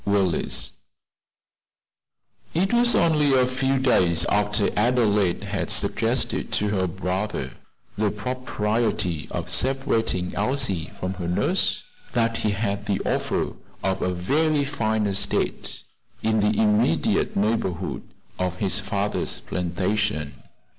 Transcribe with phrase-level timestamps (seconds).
[0.03, 0.73] WILLES
[2.55, 7.51] It was only a few days after Adelaide had suggested to her brother
[7.99, 11.83] the propriety of separating Elsie from her nurse,
[12.13, 13.53] that he had the offer
[13.83, 15.83] of a very fine estate
[16.23, 18.01] in the immediate neighborhood
[18.39, 20.33] of his father's plantation.